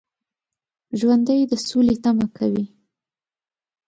ژوندي 0.99 1.39
د 1.51 1.53
سولې 1.67 1.95
تمه 2.03 2.27
کوي 2.37 2.65